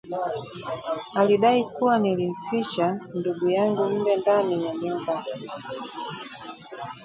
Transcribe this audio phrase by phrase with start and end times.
[1.15, 5.23] Alidai kuwa nilimficha ndugu yangu mle ndani ya nyumba